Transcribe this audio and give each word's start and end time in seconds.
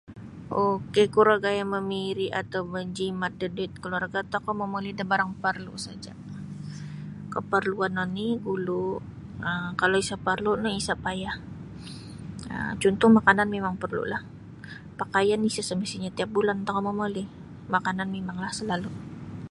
Ok 0.69 0.95
kuro 1.15 1.33
gaya' 1.43 1.67
mamiri' 1.73 2.29
atau 2.41 2.61
manjimat 2.73 3.31
da 3.39 3.47
duit 3.55 3.71
kaluarga' 3.81 4.29
tokou 4.31 4.53
momoli 4.59 4.89
da 4.97 5.03
barang 5.11 5.31
parlu' 5.43 5.83
saja' 5.85 6.19
kaparluan 7.33 7.93
oni' 8.05 8.29
gulu' 8.45 8.99
um 9.49 9.67
kalau 9.79 9.97
isa' 10.03 10.23
parlu' 10.27 10.55
no 10.61 10.69
isa 10.81 10.93
payah 11.03 11.35
um 12.53 12.73
cuntuh 12.81 13.09
makanan 13.17 13.47
mimang 13.53 13.75
porlu' 13.81 14.09
lah 14.11 14.21
pakaian 14.99 15.41
isa' 15.49 15.67
semestinyo 15.69 16.09
tiap 16.17 16.29
bulan 16.37 16.57
tokou 16.65 16.83
momoli 16.87 17.23
makanan 17.75 18.07
mimanglah 18.15 18.51
salalu'. 18.59 18.97